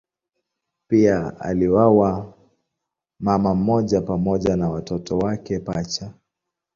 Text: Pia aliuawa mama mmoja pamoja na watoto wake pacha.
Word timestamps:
Pia 0.87 1.39
aliuawa 1.39 2.33
mama 3.19 3.55
mmoja 3.55 4.01
pamoja 4.01 4.55
na 4.55 4.69
watoto 4.69 5.17
wake 5.17 5.59
pacha. 5.59 6.13